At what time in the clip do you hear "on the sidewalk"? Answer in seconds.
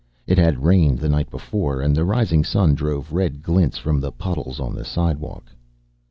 4.59-5.51